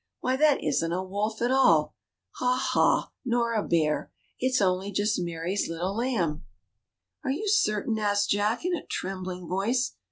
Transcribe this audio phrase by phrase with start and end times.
[0.25, 1.93] AA^hy, that isn't a wolf at all;
[2.37, 3.11] ha, ha!
[3.23, 4.11] nor a bear!
[4.39, 6.43] it's only just Mary's Little Lamb."
[7.23, 9.93] Are you certain?" asked Jack, in a trembling voice.